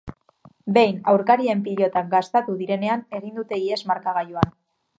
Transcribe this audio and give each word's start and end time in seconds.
Behin 0.77 0.95
aurkarien 1.11 1.61
pilotak 1.67 2.09
gastatu 2.15 2.57
direnean 2.63 3.07
egin 3.19 3.39
dute 3.39 3.61
ihes 3.67 3.81
markagailuan. 3.93 4.57